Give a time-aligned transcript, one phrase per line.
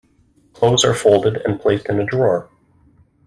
[0.53, 2.49] Clothes are folded and placed in a drawer.